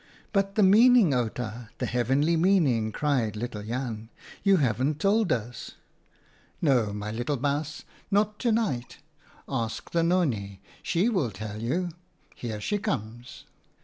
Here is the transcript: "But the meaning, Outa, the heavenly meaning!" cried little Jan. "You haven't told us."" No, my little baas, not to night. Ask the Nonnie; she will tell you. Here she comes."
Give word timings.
"But 0.33 0.55
the 0.55 0.63
meaning, 0.63 1.13
Outa, 1.13 1.69
the 1.77 1.85
heavenly 1.85 2.35
meaning!" 2.35 2.91
cried 2.91 3.35
little 3.35 3.61
Jan. 3.61 4.09
"You 4.41 4.57
haven't 4.57 4.99
told 4.99 5.31
us."" 5.31 5.75
No, 6.59 6.91
my 6.91 7.11
little 7.11 7.37
baas, 7.37 7.83
not 8.09 8.39
to 8.39 8.51
night. 8.51 8.97
Ask 9.47 9.91
the 9.91 10.01
Nonnie; 10.01 10.59
she 10.81 11.07
will 11.07 11.29
tell 11.29 11.61
you. 11.61 11.89
Here 12.33 12.59
she 12.59 12.79
comes." 12.79 13.45